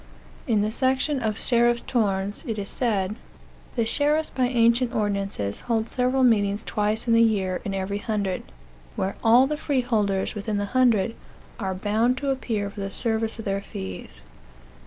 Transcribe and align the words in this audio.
In 0.47 0.63
the 0.63 0.71
section 0.71 1.21
"Of 1.21 1.35
the 1.35 1.41
Sheriff's 1.41 1.83
Turns," 1.83 2.43
it 2.47 2.57
is 2.57 2.69
said: 2.69 3.15
"The 3.75 3.85
sheriff's 3.85 4.31
by 4.31 4.47
ancient 4.47 4.95
ordinances 4.95 5.59
hold 5.59 5.87
several 5.89 6.23
meetings 6.23 6.63
twice 6.63 7.05
in 7.07 7.13
the 7.13 7.21
year 7.21 7.61
in 7.63 7.75
every 7.75 7.99
hundred; 7.99 8.41
where 8.95 9.15
all 9.23 9.45
the 9.45 9.57
freeholders 9.57 10.33
within 10.33 10.57
the 10.57 10.65
hundred 10.73 11.13
are 11.59 11.75
bound 11.75 12.17
to 12.17 12.31
appear 12.31 12.67
for 12.71 12.79
the 12.79 12.89
service 12.91 13.37
of 13.37 13.45
their 13.45 13.61
fees." 13.61 14.23